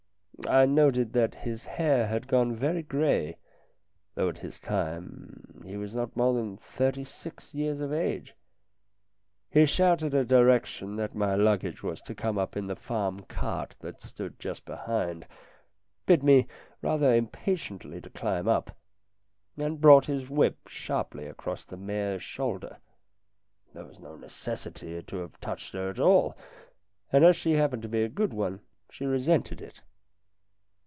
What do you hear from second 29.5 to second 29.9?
it.